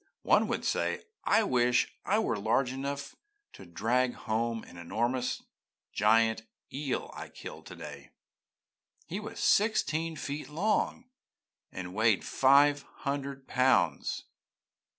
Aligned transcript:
One 0.23 0.47
would 0.47 0.65
say 0.65 1.03
'I 1.25 1.43
wish 1.43 1.93
I 2.05 2.17
were 2.17 2.39
large 2.39 2.71
enough 2.73 3.15
to 3.53 3.67
drag 3.67 4.15
home 4.15 4.61
the 4.61 4.69
enormous 4.79 5.43
giant 5.93 6.41
eel 6.73 7.11
I 7.13 7.29
killed 7.29 7.67
today. 7.67 8.09
He 9.05 9.19
was 9.19 9.39
sixteen 9.39 10.15
feet 10.15 10.49
long, 10.49 11.07
and 11.71 11.93
weighed 11.93 12.23
five 12.25 12.81
hundred 13.05 13.47
pounds.' 13.47 14.23